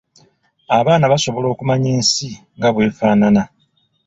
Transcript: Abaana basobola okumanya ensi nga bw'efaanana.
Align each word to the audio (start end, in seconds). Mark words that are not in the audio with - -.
Abaana 0.79 1.11
basobola 1.11 1.47
okumanya 1.49 1.89
ensi 1.97 2.29
nga 2.57 2.69
bw'efaanana. 2.73 3.43